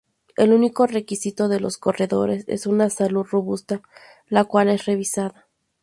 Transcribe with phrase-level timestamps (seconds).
[0.35, 3.83] El único requisito de los corredores es una salud robusta,
[4.29, 5.47] la cual es revisada.